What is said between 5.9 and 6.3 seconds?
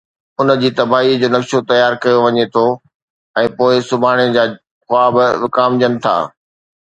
ٿا.